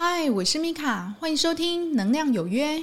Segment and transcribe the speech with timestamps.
[0.00, 2.78] 嗨，我是米卡，欢迎收听《能量有约》。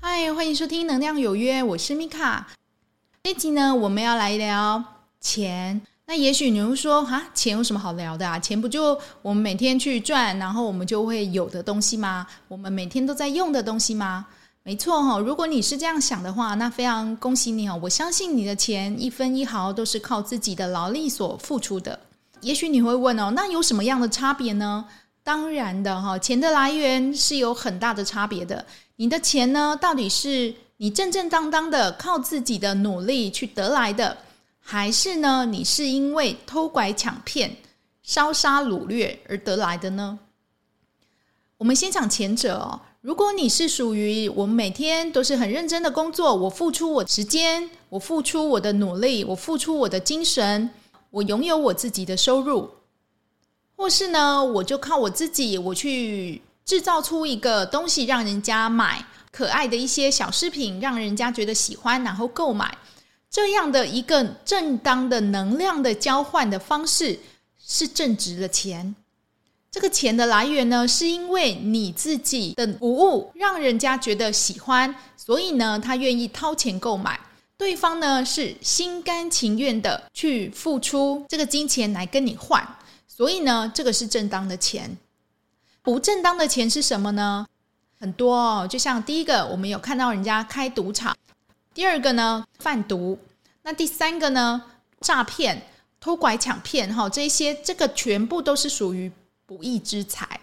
[0.00, 2.46] 嗨，欢迎收听《能量有约》，我是米卡。
[3.24, 4.84] 这集呢，我们要来聊
[5.20, 5.82] 钱。
[6.06, 8.38] 那也许你会说，哈，钱有什么好聊的啊？
[8.38, 12.24] 钱不就我们每天去赚，然后我们就会有的东西吗？
[12.46, 14.26] 我们每天都在用的东西吗？
[14.66, 17.78] 没错哈，如果你是这样想的话，那非常恭喜你哦！
[17.82, 22.00] 我相信你的钱一分一毫都是靠自己的劳力所付出的。
[22.40, 24.86] 也许你会问哦，那有什么样的差别呢？
[25.22, 28.64] 当然的哈，钱的来源是有很大的差别的。
[28.96, 34.16] 你的钱呢，到底是你正正当当的靠自己的努力去得来的？
[34.60, 35.44] 还是呢？
[35.44, 37.54] 你是因为偷拐抢骗、
[38.02, 40.18] 烧杀掳掠而得来的呢？
[41.58, 42.80] 我们先讲前者哦。
[43.04, 50.70] 如果你是属于我每天都是很认真的工作，我付出我时间，我付出我的努力，我付出我的精神，
[51.10, 52.70] 我拥有我自己的收入，
[53.76, 62.78] 或是呢，我就靠我自己，我去制造出一个东西让人家买，可爱的一些小饰品，让人家觉得喜欢，然后购买。
[63.30, 67.18] 这样的一个正当的能量的交换的方式
[67.62, 68.94] 是正值了钱。
[69.74, 77.18] 这个钱的来源呢，是因为你自己的服务让人家觉得喜欢，所以呢，他愿意掏钱购买。
[77.56, 82.64] 对方呢，是心甘情愿的去付出这个金钱来跟你换，
[83.08, 84.96] 所以呢，这个是正当的钱。
[85.82, 87.44] 不正当的钱是什么呢？
[87.98, 91.16] 很多哦，就像第一个，我们有看到人家开赌场。
[91.74, 93.18] 第二个呢，贩毒；
[93.64, 94.62] 那第三个呢，
[95.00, 95.66] 诈骗、
[95.98, 99.10] 偷拐抢骗，哈，这些这个全部都是属于
[99.46, 100.40] 不义之财。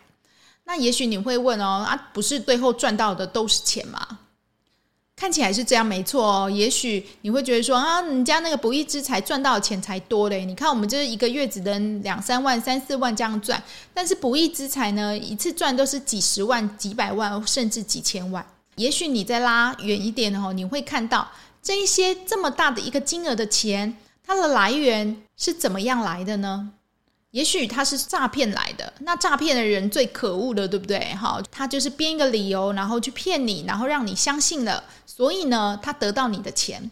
[0.63, 4.19] 那也许你会问哦，啊，不是最后赚到的都是钱吗？
[5.15, 6.49] 看起来是这样，没错哦。
[6.49, 10.45] 也许你会觉得说啊，人家那个不义之财赚到的钱才多嘞。
[10.45, 13.61] 你看我们这一个月只能两三万、三四万这样赚，
[13.93, 18.43] 但是不义之财呢，一次赚都是几十万、几百万，甚至几千万。
[18.77, 21.29] 也许你再拉远一点哦，你会看到
[21.61, 23.95] 这一些这么大的一个金额的钱，
[24.25, 26.71] 它的来源是怎么样来的呢？
[27.31, 30.99] 也许他是诈骗来的，那诈骗的人最可恶的，对不对？
[31.15, 36.91] 哈，他就是编一个理由，然后去骗你，然后让你相信了，所以呢，他得到你的钱。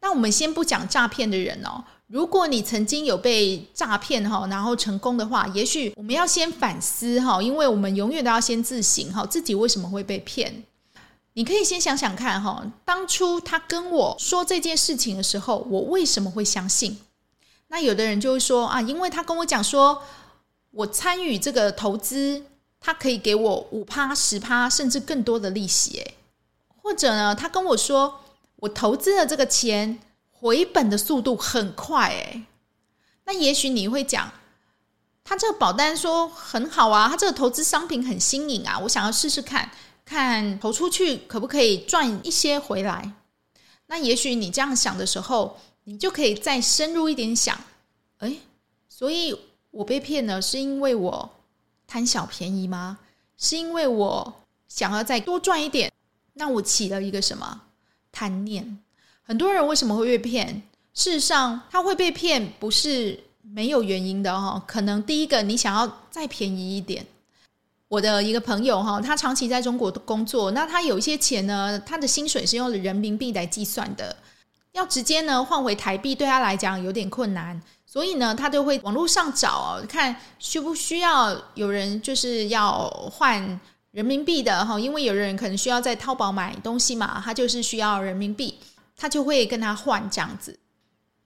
[0.00, 10.62] 那我们先不讲诈骗的人哦，如果你曾经有被诈骗哈，然后成功的话，也许我们要先反思哈，因为我们永远都要先自省哈，自己为什么会被骗。
[11.32, 16.98] 你可以先想想看哈，当初他跟我说这件事情的时候，我为什么会相信？
[17.72, 20.02] 那有的人就会说啊，因为他跟我讲说，
[20.72, 22.44] 我参与这个投资，
[22.80, 26.14] 他可以给我五趴、十趴，甚至更多的利息，诶，
[26.82, 28.20] 或者呢，他跟我说，
[28.56, 30.00] 我投资的这个钱
[30.32, 32.42] 回本的速度很快，诶，
[33.24, 34.32] 那也许你会讲，
[35.22, 39.70] 他这个保单说很好啊，他这个投资商品很新颖啊，我想要试试看。
[40.02, 43.12] 看投出去可不可以赚一些回来？
[43.86, 47.58] 那也许你这样想的时候，你就可以再深入一点想，
[48.18, 48.38] 诶，
[48.88, 49.36] 所以
[49.70, 51.30] 我被骗了，是因为我
[51.86, 52.98] 贪小便宜吗？
[53.36, 54.34] 是因为我
[54.68, 55.90] 想要再多赚一点？
[56.34, 57.62] 那我起了一个什么
[58.12, 58.78] 贪念？
[59.22, 60.62] 很多人为什么会被骗？
[60.92, 64.62] 事实上，他会被骗不是没有原因的哈。
[64.66, 67.06] 可能第一个，你想要再便宜一点。
[67.88, 74.14] 我的一个朋友哈，他长期在中国工作，那他有一些钱呢，他的薪水是用人民币来计算的，
[74.72, 83.60] 要直接呢换回台币对他来讲有点困难，所以呢，他就会网络上找看需不需要有人就是要换
[83.90, 88.58] 人民币的哈，因为有人可能需要在淘宝买东西嘛，他就是需要人民币，
[88.96, 90.58] 他就会跟他换这样子，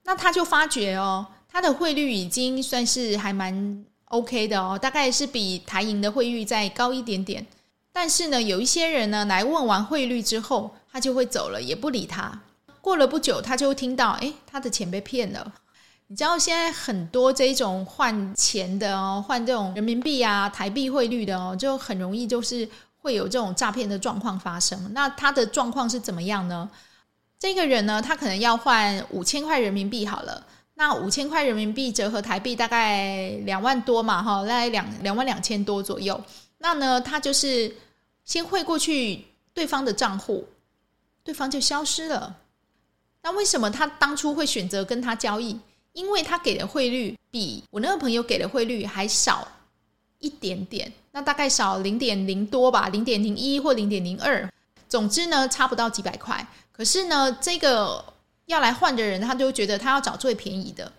[0.05, 3.85] 那他就发觉哦，他的汇率已经算是还蛮。
[4.09, 7.45] OK 的哦，大概是比台银的汇率再高一点点。
[7.93, 12.41] 但是呢，有一些人呢来问完汇率之后，他就会走了，也不理他。
[12.85, 15.51] 过了不久，他就听到，诶，他的钱被骗了。
[16.09, 24.93] 你知道现在很多这种换钱的哦，换这种人民币啊、台币汇率的哦，就很容易就是会有这种诈骗的状况发生。
[24.93, 26.69] 那他的状况是怎么样呢？
[27.39, 30.47] 这个人呢，他可能要换五千块人民币好了。
[30.75, 36.21] 那五千块人民币折合台币大概两万多嘛，哈，大概两两万两千多左右。
[36.59, 37.75] 那呢，他就是
[38.27, 40.47] 先汇过去对方的账户，
[41.23, 42.37] 对方就消失了。
[43.25, 45.59] 那为什么他当初会选择跟他交易？
[45.95, 49.49] 因为他给的汇率比我那个朋友给的汇率还少
[50.19, 54.47] 一点点，那大概少零点零多吧，零点零一或零点零二。
[54.89, 56.47] 总之呢，差不到几百块。
[56.71, 58.05] 可是呢，这个
[58.45, 60.93] 要来换的人，他就觉得他要找最便宜的，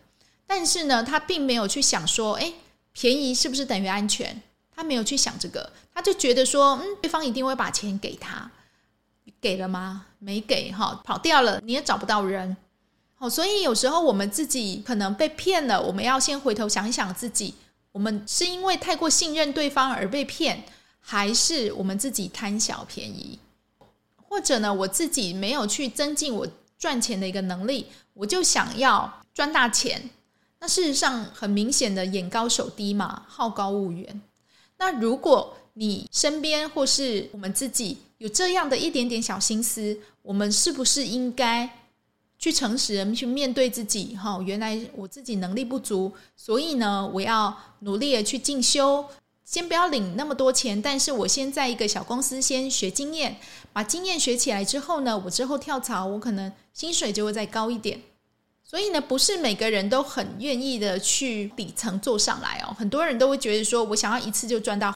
[0.48, 2.54] 但是呢，他并没有去想说，哎，
[2.92, 4.42] 便宜是不是等于安全？
[4.74, 8.50] 他没有去想这个，他就觉得说，嗯，对方一定会把钱给他，
[9.46, 10.08] 给了吗？
[10.18, 12.58] 没给哈，跑掉了，你也找不到人。
[13.14, 17.54] 好，所以有时候我们自己可能被骗了，我们要先回头想一想自己，
[17.92, 20.64] 我们是因为太过信任对方而被骗，
[21.00, 23.38] 还是我们自己贪小便宜？
[24.16, 26.48] 或者呢，我自己没有去增进我
[26.80, 30.10] 赚钱的一个能力，我就想要赚大钱。
[30.60, 34.22] 那事实上很明显的眼高手低嘛，好高骛远。
[34.80, 41.70] 那如果你身边或是我们自己有这样的一点点小心思，我们是不是应该
[42.40, 44.16] 去诚实的去面对自己？
[44.16, 49.06] 哈，原来我自己能力不足，所以呢，我要努力的去进修。
[49.44, 53.38] 先不要领那么多钱，但是我先在一个小公司先学经验，
[53.72, 58.02] 把经验学起来之后呢，我之后跳槽，我可能薪水就会再高一点。
[58.64, 62.76] 所以呢，不是每个人都很愿意的去底层做上来哦。
[62.76, 64.96] 很多人都会觉得说，我想要一次就赚到。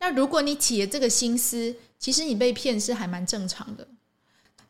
[0.00, 3.86] 那如果你起了这个心思，其实你被骗是还蛮正常的。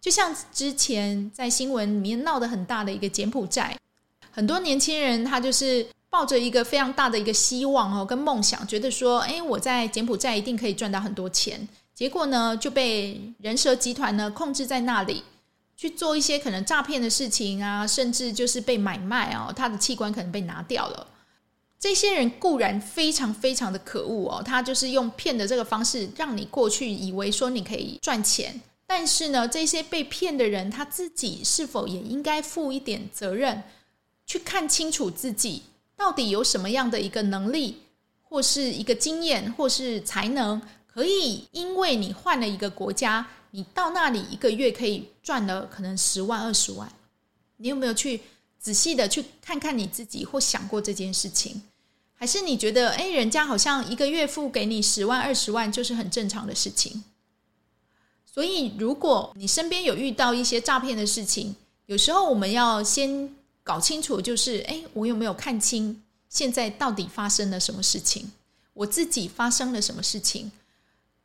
[0.00, 3.76] 就像之前在新闻里面闹得很大的一个柬埔寨，
[4.30, 11.68] 很多年轻人他就是抱着一个非常大的一个希望哦，跟梦想，觉得说，哎，我在柬埔寨一定可以赚到很多钱。
[11.94, 15.22] 结果呢，就被人蛇集团呢控制在那里。
[15.80, 21.06] 去做一些可能诈骗的事情啊，甚至就是被买卖哦，他的器官可能被拿掉了。
[21.80, 33.62] 这些人固然非常非常的可恶哦，他就是用骗的这个方式让你过去以为说你可以赚钱，但是呢，这些被骗的人他自己是否也应该负一点责任，
[34.26, 35.62] 去看清楚自己
[35.96, 37.76] 到底有什么样的一个能力，
[38.22, 43.26] 或是一个经验，或是才能，可以因为你换了一个国家。
[43.50, 46.86] 你到那里一个月可以赚了可能十万二十万，
[47.56, 48.20] 你有没有去
[48.58, 51.62] 仔细的去看看你自己或想过这件事情？
[52.14, 57.04] 还是你觉得，哎，人家好像一个月付给你十万二十万就是很正常的事情？
[58.26, 61.54] 所以，如果你身边有遇到一些诈骗的事情，
[61.86, 68.30] 有时候我们要先搞清楚，就是，哎，我有没有看清现在到底发生了什么事情？
[68.74, 70.50] 我自己发生了什么事情？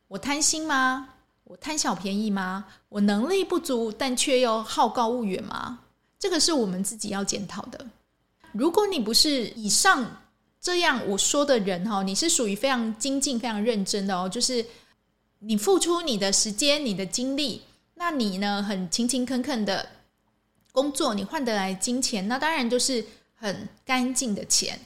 [0.07, 1.09] 我贪心吗？
[1.45, 2.65] 我贪小便宜吗？
[2.89, 5.79] 我能力不足，但却又好高骛远吗？
[6.23, 7.85] 这个是我们自己要检讨的。
[8.53, 10.21] 如果你不是以上
[10.61, 14.65] 这样我说的人哈，你是属于非常精进、非常认真的哦，就是
[15.39, 17.63] 你付出你的时间、你的精力，
[17.95, 19.85] 那你呢很勤勤恳恳的
[20.71, 24.79] 工作，你换得来金钱，那当然就是很干净的钱，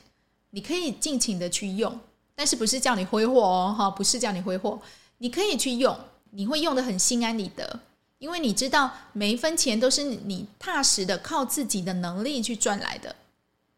[0.49, 1.99] 你可以尽情的去用，
[2.33, 4.81] 但是不是叫你挥霍哦，哈，不是叫你挥霍，
[5.19, 5.95] 你可以去用。
[6.31, 7.79] 你会用得很心安理得，
[8.19, 13.15] 因为你知道每一分钱都是你踏实的靠自己的能力去赚来的，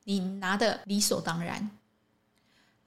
[0.06, 1.70] 你拿的理所当然。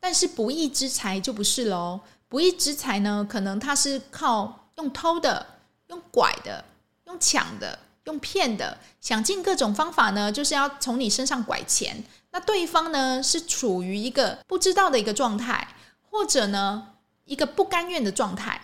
[0.00, 5.46] 但是不义之财就不是喽，不义之财呢，可能他是靠用偷的、
[5.88, 6.64] 用拐的、
[7.04, 12.02] 用抢的、用骗的，想尽各种方法呢，就是要从你身上拐钱。
[12.30, 15.76] 那对方呢，是处于一个不知道的一个状态，
[16.10, 16.94] 或者呢，
[17.26, 18.60] 一个不甘愿的状态。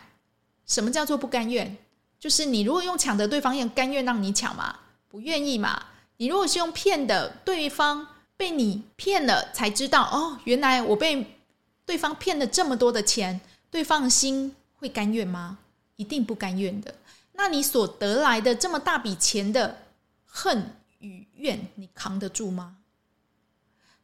[0.67, 1.77] 什么叫做不甘愿？
[2.21, 4.77] 就是你如果用抢的，对方也甘愿让你抢吗？
[5.09, 5.81] 不愿意嘛。
[6.17, 8.07] 你如果是用骗的，对方
[8.37, 11.39] 被你骗了，才知道哦，原来我被
[11.87, 15.59] 对方骗了这么多的钱，对方的心会甘愿吗？
[15.95, 16.93] 一定不甘愿的。
[17.35, 19.83] 那你所得来的这么大笔钱的
[20.27, 22.77] 恨与怨，你扛得住吗？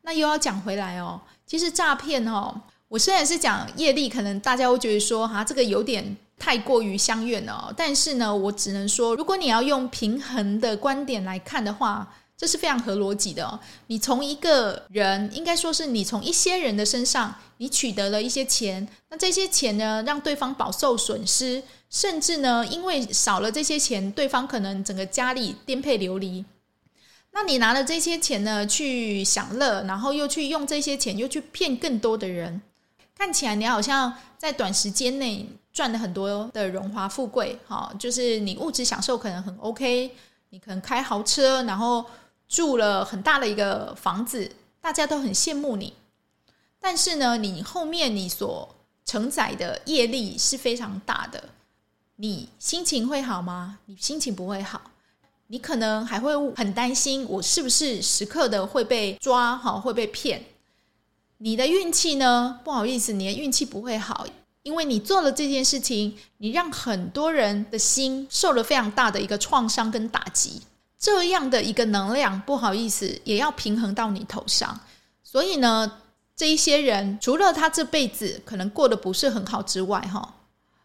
[0.03, 6.17] 那又要讲回来哦，其实诈骗哦，我虽然是讲业力，可能大家会觉得说哈，这个有点。
[6.39, 13.59] 太过于相怨了，但是呢，我只能说，如果你要用平衡的观点来看的话，这是非常合逻辑的哦。
[13.87, 26.45] 你从一个人，应该说是你从一些人的身上，你取得了一些钱，那这些钱呢，让对方饱受损失，甚至呢，因为少了这些钱，对方可能整个家里颠沛流离。
[27.33, 32.61] 那你拿了这些钱呢，去享乐，然后又去用这些钱，又去骗更多的人，
[33.17, 35.49] 看起来你好像在短时间内。
[35.75, 40.11] 赚了很多的荣华富贵，哈，就是你物质享受可能很 OK，
[40.51, 42.05] 你可能开豪车，然后
[42.49, 44.49] 住了很大的一个房子，
[44.81, 45.93] 大家都很羡慕你。
[46.79, 48.73] 但是呢，你后面你所
[49.05, 51.43] 承载的业力是非常大的，
[52.17, 53.81] 你心情会好吗？
[53.87, 54.81] 你心情不会好，
[55.49, 60.45] 你可能还会很担心，我是不是时刻的会被抓，哈，会被骗。
[61.39, 62.61] 你的运气呢？
[62.63, 64.25] 不好意思，你的运气不会好。
[64.65, 70.63] 因为你做了这件事情，你让很多人的心受了非常大的一个创伤跟打击，
[70.99, 74.81] 这样的一个能量，不好意思，也要平衡到你头上。
[75.23, 76.01] 所以呢，
[76.35, 80.37] 这一些人除了他这辈子可能过得不是很好之外，哈，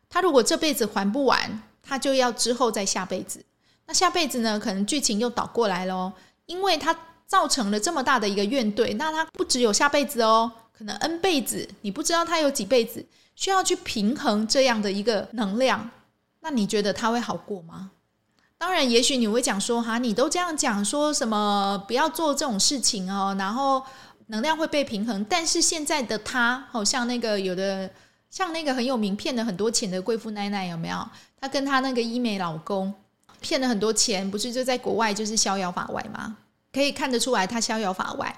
[0.09, 3.43] 他如果这辈子还不完，他就要之后再下辈子。
[3.85, 6.11] 那下辈子呢，可能剧情又倒过来了，
[6.47, 6.93] 因为他
[7.25, 13.05] 造成了这么大的一个怨怼，那他不只有下辈子哦，可能 N 辈子，你不知道他有几辈子
[13.39, 15.89] 需要去平衡这样的一个能量。
[16.41, 17.91] 那你觉得他会好过吗？
[18.57, 23.81] 当然，也许你会讲说，哈，你都这样讲，说什么不要做这种事情哦，然后
[24.27, 25.23] 能量会被平衡。
[25.29, 27.89] 但是现在的他，好像那个有的，
[28.29, 31.09] 像那个很有名骗了很多钱的贵妇奶奶，有没有？
[31.39, 32.93] 她跟她那个医美老公。
[33.39, 36.35] 骗了很多钱，不是就在国外就是逍遥法外吗？
[36.73, 38.37] 可以看得出来，他逍遥法外，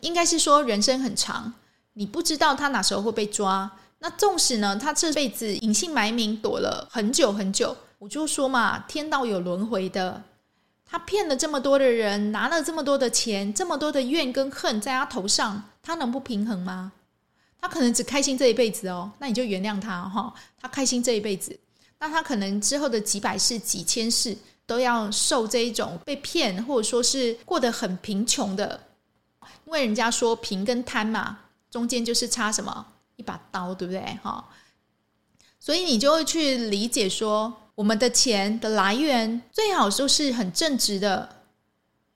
[0.00, 1.52] 应该是说人生很长，
[1.92, 3.70] 你不知道他哪时候会被抓。
[4.04, 10.20] 那纵使呢，他这辈子隐姓埋名躲了很久很久，我就说嘛，天道有轮回的。
[10.84, 16.90] 他骗了这么多的人，拿了这么多的钱，这么多的怨跟恨在他头上，他能不平衡吗？
[17.60, 21.56] 他可能只开心这一辈子哦，那你就原谅他哈，他开心这一辈子。
[22.00, 28.80] 那他可能之后的几百世、几千世都要受这一种被骗，或者说是过得很贫穷的，
[29.64, 31.38] 因为人家说贫跟贪嘛，
[31.70, 32.84] 中间就是差什么
[33.22, 34.00] 一把刀，对不对？
[34.20, 34.44] 哈，
[35.60, 41.36] 所以你就会去理解说，我们的钱的来源最好就是很正直的，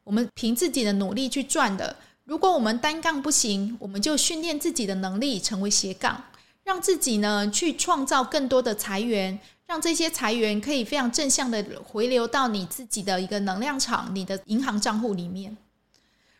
[0.02, 1.94] 我们凭自己的努力去赚的。
[2.24, 6.24] 如果我们单杠不行，我们就训练自己的能力成为斜杠，
[6.64, 9.38] 让自己呢去创造更多的财源。
[9.68, 15.56] 让这些财源可以非常正向的回流到你自己的一个能量场、你的银行账户里面，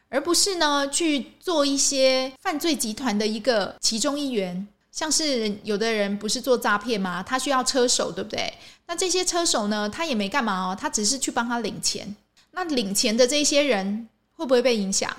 [0.08, 4.66] 而不是呢去做一些犯罪集团的一个其中一员。
[4.92, 7.22] 像是有的人不是做诈骗吗？
[7.22, 8.50] 他需要车手，对不对？
[8.86, 12.16] 那这些车手呢，他也没干嘛哦，他只是去帮他领钱。
[12.52, 15.14] 那领钱的这些人会不会被影响？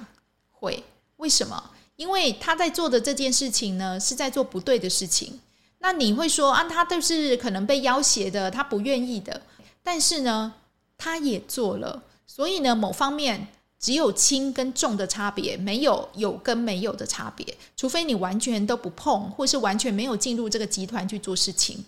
[0.51, 0.83] 会。
[1.17, 1.71] 为什么？
[1.95, 5.39] 因为他在做的这件事情呢，是在做不对的事情。
[5.77, 9.39] 那你会说啊，他都是可能被要挟的，他不愿意的。
[9.83, 10.55] 但是呢，
[10.97, 13.47] 他也做了，所以呢，某方面
[13.79, 17.57] 只有轻跟重的差别，没有有跟没有的差别。
[17.75, 21.85] 除非你完全都不碰，或是完全没有进入这个集团去做事情。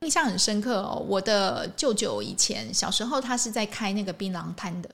[0.00, 4.90] 印象很深刻哦，我的舅舅以前小时候，他是在开那个槟榔摊的。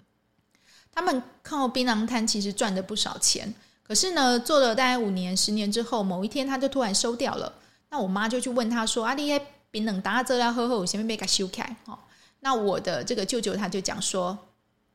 [0.95, 3.52] 他们靠槟榔摊其实赚了不少钱，
[3.83, 7.52] 可是呢，做了大概五年、十年之后，某一天他就突然收掉了。
[7.91, 11.99] 那我妈就去问他说：“啊，你那槟榔打这了，喝喝，我先被给修开。”哦，
[12.41, 14.38] 那我的这个舅舅他就讲说：“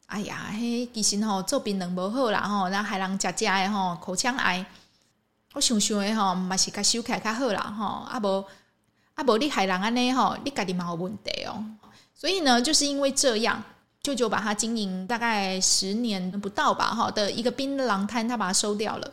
[0.08, 4.66] 哎呀，嘿，其实吼做槟榔无好啦，吼，那害人家家的吼口腔癌。
[5.54, 8.46] 我想想的吼，嘛是给修开较好啦，吼，啊无
[9.16, 11.64] 啊无，你害人安尼吼，你家己嘛有问题哦。
[12.14, 13.62] 所以呢，就是因为这样，
[14.02, 19.12] 舅舅把他经营大概十年不到吧，哈的一个槟榔摊，他把它收掉了。”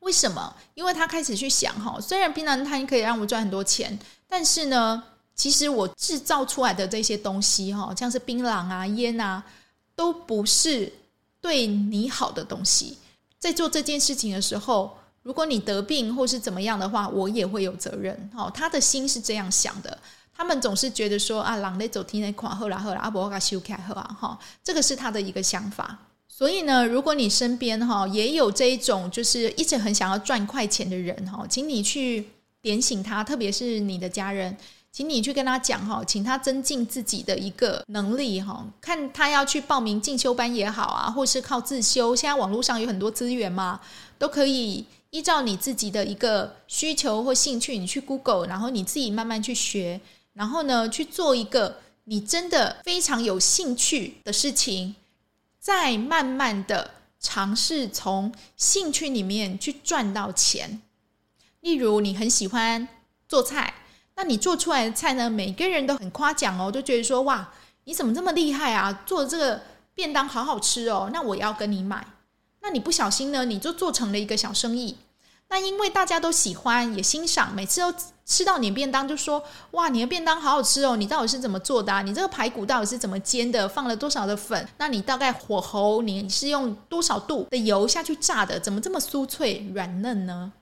[0.00, 0.54] 为什么？
[0.74, 5.02] 因为他开始去想哈，虽然槟榔摊可以让我赚很多钱，但是呢，
[5.34, 9.42] 其实我制造出来的这些东西哈，像是槟榔啊、烟啊，
[9.94, 10.92] 都不是
[11.40, 12.98] 对你好的东西。
[13.38, 18.30] 在做这件事情的时候，如果你得病或是怎么样的话，我也会有责任。
[18.34, 19.98] 哈，他的心是这样想的。
[20.36, 25.96] 他们总是觉得说啊，狼在走天在垮，后来后来阿伯给修开后啊，哈，这个是他的一个想法。
[26.28, 32.28] 所以呢，如果你身边哈也有这一种就是一直很想要赚快钱的人哈，请你去
[32.60, 34.56] 点醒他，特别是你的家人，
[34.94, 43.80] 请你去跟他讲哈，请他增进自己的一个能力哈，看他要去报名进修班也好啊，或是靠自修，现在网络上有很多资源嘛，
[44.20, 50.00] 都可以依照你自己的一个需求或兴趣，你去 Google，然后你自己慢慢去学，
[50.32, 54.94] 然后呢去做一个你真的非常有兴趣的事情。
[55.58, 60.80] 再慢慢的尝试从兴趣里面去赚到钱。
[61.62, 62.86] 例如，你很喜欢
[63.26, 63.74] 做菜，
[64.16, 67.52] 那你做出来的菜呢，每个人都很夸奖哦，都觉得说哇，
[67.84, 69.02] 你怎么这么厉害啊？
[69.04, 69.60] 做的这个
[69.94, 72.06] 便当好好吃哦，那我要跟你买。
[72.60, 74.96] 那你不小心呢，你就做成了一个小生意。
[75.48, 77.94] 那因为大家都喜欢也欣赏，每次都
[78.24, 80.96] 吃到你的便当就说：“哇，你的便当好好吃哦！
[80.96, 82.00] 你到底是怎么做的啊？
[82.00, 83.68] 你这个排骨到底是怎么煎的？
[83.68, 84.66] 放了多少的粉？
[84.78, 88.58] 那你大概火候你是用多少度的油下去炸的？
[88.58, 90.52] 怎么这么酥脆软嫩呢？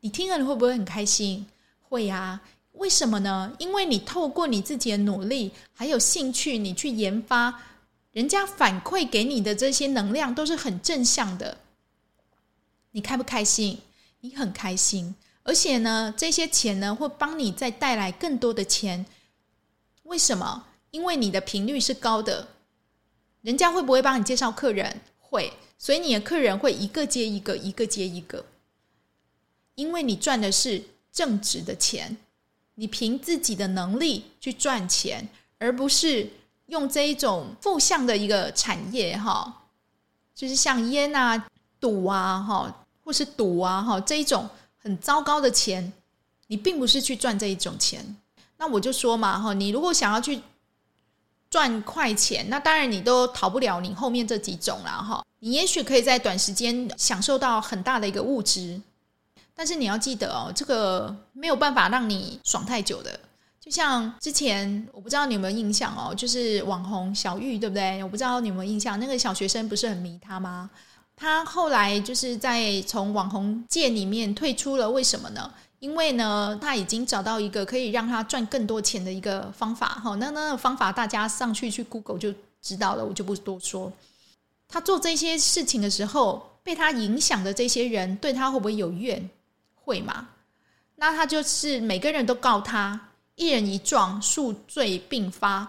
[0.00, 1.46] 你听了你会不会很开心？
[1.88, 2.40] 会呀。
[2.78, 3.54] 为什么呢？
[3.58, 7.62] 因为你透过你自己的努力还有兴趣，你去研发，
[8.12, 11.58] 人家反馈给你的这些能量都是很正向的。
[12.92, 13.78] 你开不开心？
[14.20, 15.14] 你很开心。
[15.42, 19.06] 而且呢，这些钱呢会帮你再带来更多的钱。
[20.04, 20.66] 为什么？
[20.90, 22.48] 因为你的频率是高的，
[23.42, 25.00] 人家会不会帮你介绍客人？
[25.18, 28.44] 会，所以你的客人会一个接一个，一个接一个。
[29.74, 30.82] 因为你赚的是
[31.12, 32.16] 正直的钱，
[32.78, 36.30] 你凭自己的能力去赚钱，而不是
[36.66, 39.62] 用这一种负向的一个产业哈，
[40.34, 41.46] 就是像烟啊、
[41.80, 45.92] 赌啊哈，或是赌啊哈这一种很糟糕的钱，
[46.46, 48.16] 你并不是去赚这一种钱。
[48.56, 50.40] 那我就说嘛哈，你如果想要去。
[51.50, 55.24] 赚快钱，那当然你都逃不了你后面这几种了哈。
[55.38, 58.78] 你也许可以在短时间享受到很大的一个物质，
[59.58, 63.18] 但是你要记得哦，这个没有办法让你爽太久的。
[63.60, 68.00] 就像之前，我不知道你有没有印象哦，就是网红小玉，对不对？
[68.04, 70.70] 我不知道你有没有印象，那个小学生不是很迷他吗？
[71.16, 75.52] 他后来就是在从网红界里面退出了，为什么呢？
[75.80, 80.14] 因为呢，他已经找到一个可以让他赚更多钱的一个方法哈。
[80.14, 83.92] 那那个方法大家上去去 Google 就知道了，我就不多说。
[84.68, 89.28] 他做这些事情的时候，被他影响的这些人对他会不会有怨？
[89.88, 90.28] 会嘛？
[90.96, 93.00] 那他就是每个人都告他，
[93.36, 95.66] 一人一状，数罪并发，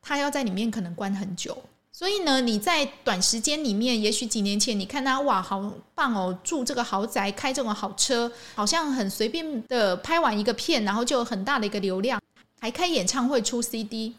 [0.00, 1.62] 他要在里面可能关很久。
[1.92, 5.60] 所以呢，你在短时间里面，也许几年前你看他哇，好
[5.94, 12.18] 棒哦，住这个豪宅，开这种好车，好像很随便的拍完一个片，然后就有很大的一个流量，
[12.58, 14.14] 还开演唱会出 CD。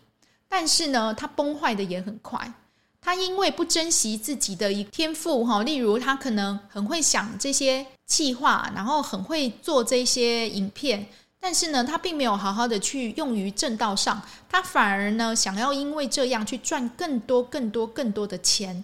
[0.47, 2.53] 但是呢，他崩坏的也很快。
[3.01, 11.07] 他因为不珍惜自己的一天赋哈，例如他可能很会想这些企划，然后很会做这些影片。
[11.39, 18.83] 但是呢，他并没有好好的去用于正道上，他反而呢，想要因为这样去赚更多、更多、更多的钱，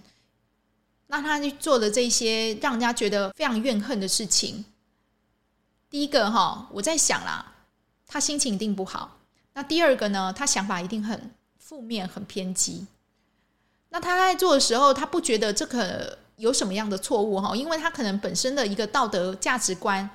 [1.08, 4.64] 那他去做的这些让人家觉得非常怨恨的事情。
[5.90, 7.52] 第一个哈，我在想啦，
[8.06, 9.18] 他心情一定不好。
[9.52, 12.86] 那第二个呢，他想法一定很负面、很偏激。
[13.96, 20.08] 那他在做的时候，他不觉得这个有什么样的错误哈，因为他可能本身的一个道德价值观。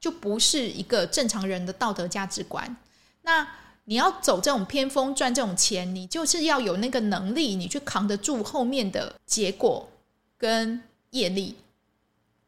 [0.00, 2.76] 就不是一个正常人的道德价值观。
[3.22, 3.44] 那
[3.86, 9.88] 你要走这种偏锋赚这种钱，你就是要有那个能力，你去扛得住后面的结果
[10.36, 11.56] 跟业力。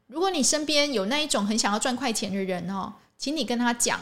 [0.07, 3.99] 如果你身边有那一种很想要赚快钱的人哦，请你跟他讲，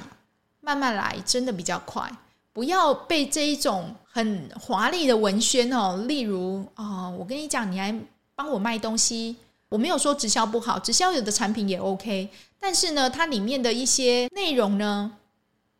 [0.61, 2.07] 慢慢来，真的比较快。
[2.53, 7.93] 不要被这一种很华丽的文宣哦，例如啊、哦，我跟你讲，你还
[8.35, 9.35] 帮我卖东西。
[9.69, 12.27] 我没有说直销不好，直销有的产品也 OK，
[12.59, 15.11] 但是呢，它里面的一些内容呢，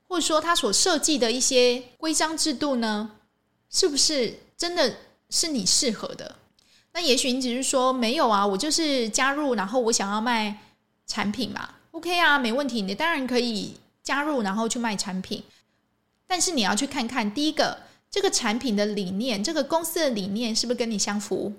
[0.08, 3.10] 或者说它所设计的一些规章制度呢，
[3.72, 4.96] 是不是真的
[5.32, 6.36] 是你适合的？
[6.94, 10.56] 那也许你只是说没有啊，我就是加入，然后我想要卖
[11.08, 15.44] 产品嘛，OK 啊，没问题，你当然可以加入，然后去卖产品，
[16.28, 17.76] 但是你要去看看，第一个，
[18.12, 21.54] 这个产品的理念，这个公司的理念是不是跟你相符？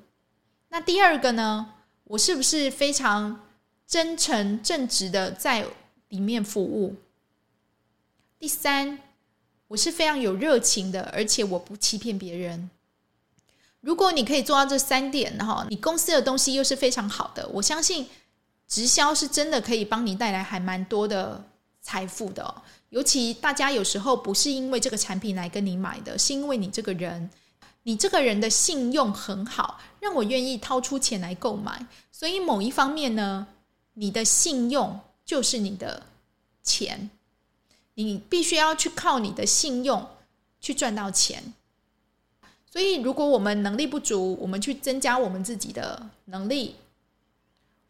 [0.69, 1.75] 那第二个呢？
[2.05, 3.47] 我是不是非常
[3.87, 5.65] 真诚正直的在
[6.09, 6.97] 里面服务？
[8.37, 8.99] 第三，
[9.69, 12.69] 我是非常有热情的，而且我不欺骗别人。
[13.81, 18.09] 如果你可以做到这三点，然后你公司的东西又是非常好的，我相信
[18.67, 21.45] 直销是真的可以帮你带来还蛮多的
[21.81, 22.63] 财富的。
[22.91, 27.29] 尤其大家有时候不是因为这个产品来跟你买的，是因为你这个人。
[27.85, 31.87] 你这个人的信用很好，让我愿意掏出钱来购买。
[32.13, 33.47] 所以某一方面呢，
[33.95, 36.03] 你的信用就是你的
[36.63, 37.09] 钱，
[37.95, 40.07] 你必须要去靠你的信用
[40.61, 41.55] 去赚到钱。
[42.71, 46.77] 所以，如果我们能力不足，我们去增加我们自己的能力。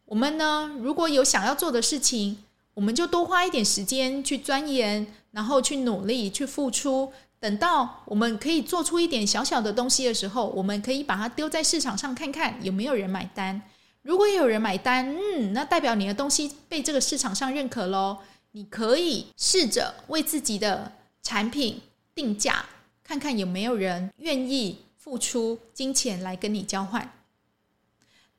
[0.05, 2.41] 我们呢，如果有想要做的事情，
[2.81, 7.13] 我们就多花一点时间去钻研，然后去努力，去付出。
[7.39, 13.61] 等到我们可以做出一点小小的东西的时候，我们可以把它丢在市场上看看有没有人买单。
[14.01, 18.17] 如果有人买单，嗯，那代表你的东西被这个市场上认可喽。
[18.53, 20.91] 你可以试着为自己的
[21.21, 21.79] 产品
[22.15, 22.65] 定价，
[23.03, 27.13] 看看有没有人愿意付出金钱来跟你交换。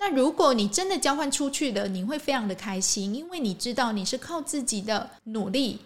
[0.03, 5.79] 那如果你真的交换出去的，你会非常的开心，因为你知道你是靠自己的努力，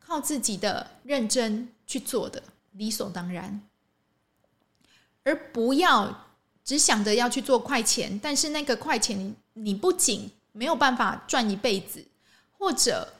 [0.00, 1.68] 靠自己的认真。
[1.88, 3.62] 去做的理所当然，
[5.22, 6.26] 而不要
[6.62, 12.04] 只想着要去做快钱，但是那个快钱你不仅没有办法赚一辈子，
[12.58, 13.14] 或者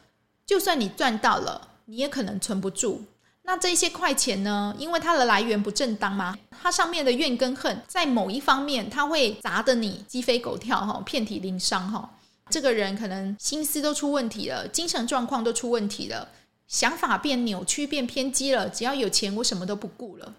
[0.45, 3.03] 就算你赚到了，你也可能存不住。
[3.49, 4.75] 那这些快钱呢？
[4.79, 12.11] 因为它的来源不正当嘛，它上面的怨跟恨，在某一方面，它会砸得你鸡飞狗跳哈，遍体鳞伤哈。
[12.51, 16.29] 这个人可能心思都出问题了，精神状况都出问题了，
[16.67, 18.69] 想法变扭曲、变偏激了。
[18.69, 20.35] 只要有钱，我什么都不顾了。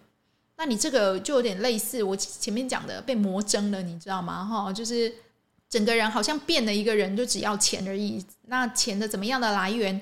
[0.58, 4.46] 那你这个就有点类似我前面讲的被魔怔了，你知道吗？
[4.46, 5.12] 哈，就是
[5.68, 8.24] 整个人好像变了一个人，就只要钱而已。
[8.46, 10.00] 那钱的怎么样的来源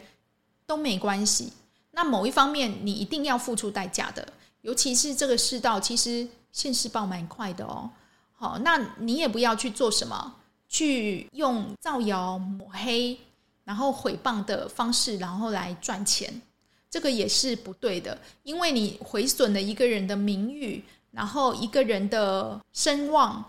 [0.66, 1.54] 都没关系。
[1.98, 4.28] 那某一方面你一定要付出代价的，
[4.62, 7.90] 尤其是这个世道，其实现世报蛮快的哦。
[8.36, 10.36] 好，那你也不要去做什么，
[10.70, 13.18] 去用造谣抹黑，
[13.64, 16.40] 然后诽谤的方式，然后来赚钱。
[16.88, 23.44] 这个也是不对的，因为你毁损了一个人的名誉，然后一个人的声望。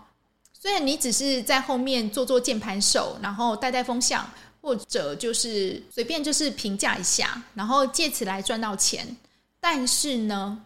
[0.51, 4.27] 虽然你只是在后面做做键盘手，然后带带风向，
[4.69, 9.17] 或者就是随便就是评价一下，然后借此来赚到钱，
[9.59, 10.63] 但是呢，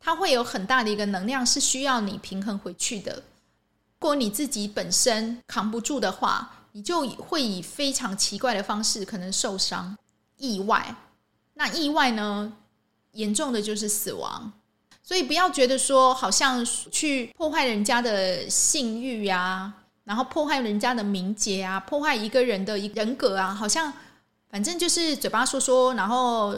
[0.00, 3.14] 它会有很大的一个能量是需要你平衡回去的。
[3.14, 9.96] 如果你自己本身扛不住的话，你就会以非常奇怪的方式可能受伤、
[10.38, 10.96] 意外。
[11.54, 12.52] 那意外呢，
[13.12, 14.52] 严重的就是死亡，
[15.04, 19.72] 所以不要觉得说好像去破坏人家的信誉啊，
[20.06, 23.92] 然后破坏人家的名节啊，破坏一个人的人格啊，好像
[24.48, 26.56] 反正就是嘴巴说说，然后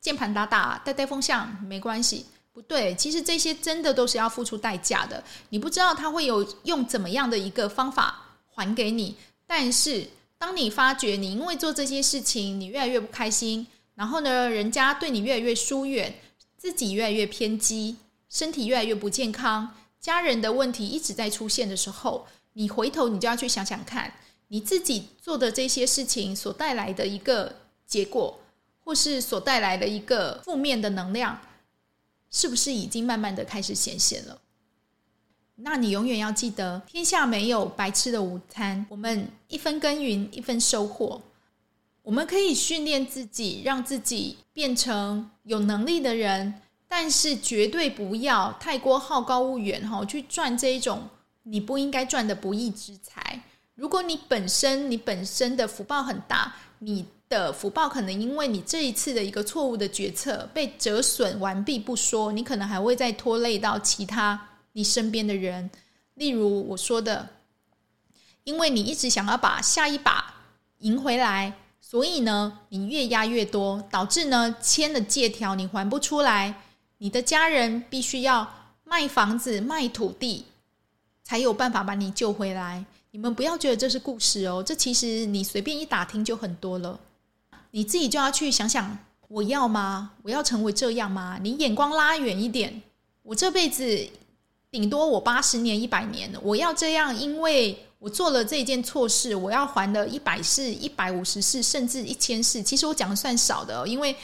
[0.00, 2.26] 键盘打打，带带风向，没关系。
[2.52, 5.24] 不对，其实这些真的都是要付出代价的。
[5.48, 8.20] 你不知道他会有用怎么样的一个方法
[8.52, 13.66] 还给你，但是当你发觉你因为做这些事情，你越来越不开心。
[13.94, 16.14] 然后呢，人家对你越来越疏远，
[16.56, 17.96] 自己越来越偏激，
[18.28, 24.12] 身体越来越不健康，家人的问题一直在出现的时候，你回头你就要去想想看，
[24.48, 27.54] 你自己做的这些事情所带来的一个
[27.86, 28.38] 结果，
[28.84, 31.40] 或是所带来的一个负面的能量，
[32.30, 34.40] 是不是已经慢慢的开始显现了？
[35.62, 41.20] 那你永远要记得，天下没有白吃的午餐，我们一分耕耘一分收获。
[42.02, 46.54] 我们可以训练自己，让自己变成有能力的人，
[46.88, 51.06] 但是绝对不要太过好高骛远哈，去赚这一种
[51.42, 53.42] 你不应该赚的不义之财。
[53.74, 65.70] 如果你本身你本身的福报很大，你的福报可能因为你这一次的一个错误的决策被折损完毕不说，你可能还会再拖累到其他你身边的人。
[66.14, 67.28] 例如我说的，
[68.44, 70.34] 因为你一直想要把下一把
[70.78, 71.54] 赢回来。
[71.82, 76.62] 所以呢，你越压越多，导致呢签的借条你还不出来，
[76.98, 78.48] 你的家人必须要
[78.84, 80.44] 卖房子、卖土地，
[81.30, 82.84] 才有办法把你救回来。
[83.12, 86.98] 你们不要觉得这是故事哦，这其实你随便一打听就很多了。
[87.70, 90.10] 你自己就要去想想，我要吗？
[90.22, 91.38] 我要成为这样吗？
[91.40, 92.82] 你眼光拉远一点，
[93.22, 94.08] 我这辈子
[94.72, 97.86] 顶多我八十年、一百年，我要这样，因为。
[98.00, 102.62] 我做了这件错事，我要还的一百世、一百五十世，甚至一千世。
[102.62, 104.16] 其实我讲的算少的哦，因为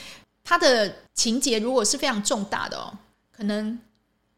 [0.43, 2.91] 他的情节如果是非常重大的哦，
[3.31, 3.79] 可能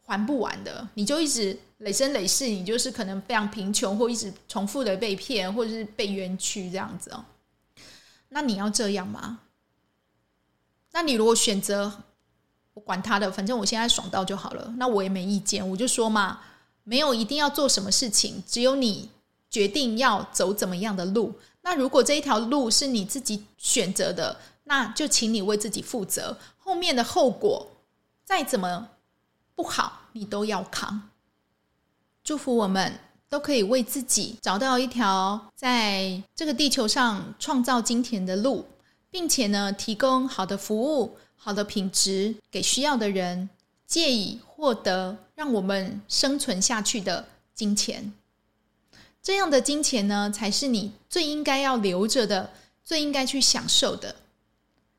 [0.04, 0.88] 还不完的。
[0.94, 7.24] 你就一直累生累世，你就是可能非常贫穷，或一直重复的被骗，或者是被冤屈这样子哦。
[8.28, 9.40] 那你要这样吗？
[10.92, 11.92] 那你如果选择
[12.74, 15.68] 我管他的，反正我现在爽到就好了，那我也没意见。
[15.68, 16.40] 我就说嘛，
[16.84, 19.10] 没有一定要做什么事情，只有你。
[19.50, 26.36] 决定要走怎么样的路，那如果这一条路是你自己选择的，那就请你为自己负责。
[26.58, 27.66] 后面的后果
[28.26, 28.90] 再怎么
[29.54, 31.08] 不好，你都要扛。
[32.28, 32.92] 祝福我们
[33.30, 38.66] 都可以为自己找到一条在这个地球上创造金钱的路，
[39.10, 43.48] 并且呢，提供好的服务、好的品质给需要的人，
[43.86, 48.12] 借以获得让我们生存下去的金钱。
[49.22, 52.50] 这样的金钱呢，才是你最应该要留着的，
[52.84, 54.14] 最应该去享受的。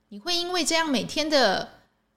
[0.08, 1.70] 你会因为这样每天的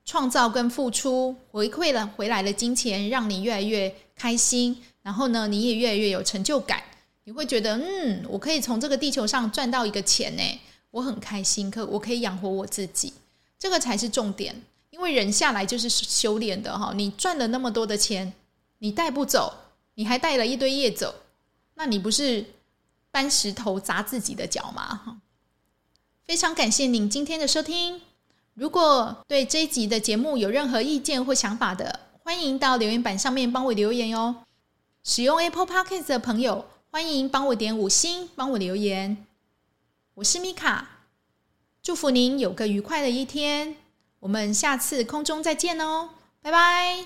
[0.07, 4.83] 创造跟付出，回馈了回来的金钱，让你越来越开心。
[5.03, 6.83] 然后呢，你也越来越有成就感。
[7.25, 10.43] 你会觉得，嗯，我可以从这个地球上赚到一个钱呢，
[10.91, 13.13] 我很开心，可我可以养活我自己。
[13.59, 14.61] 这个才是重点，
[14.91, 16.93] 因为人下来就是修炼的哈。
[16.97, 18.33] 你赚了那么多的钱，
[18.79, 19.55] 你带不走，
[19.95, 21.15] 你还带了一堆业走。
[21.75, 22.45] 那你不是
[23.11, 25.21] 搬石头砸自己的脚吗？
[26.25, 28.01] 非常感谢您今天的收听。
[28.55, 34.35] 如果对这一集的节目有任何意见或想法的，欢迎到留言板上面帮我留言哟。
[35.05, 39.17] 使用 Apple Podcast 的朋友，欢迎帮我点五星，帮我留言。
[40.15, 40.87] 我是米卡，
[41.83, 43.75] 祝福您有个愉快的一天。
[44.21, 46.11] 我们下次空中再见哦，
[46.41, 47.05] 拜拜。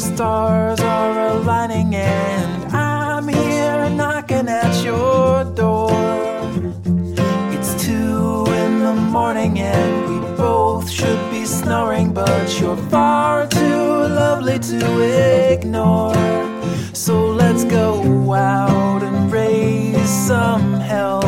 [0.00, 4.69] stars are aligning and I'm here knocking at
[9.10, 16.14] morning and we both should be snoring, but you're far too lovely to ignore.
[16.92, 21.22] So let's go out and raise some hell.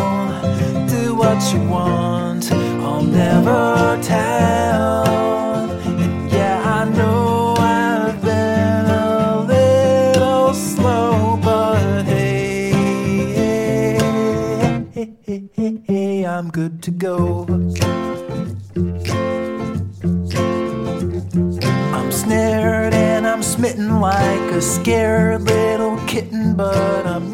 [0.89, 5.05] Do what you want, I'll never tell.
[5.85, 7.33] And yeah, I know
[23.63, 27.32] smitten like a scared little kitten, but I'm.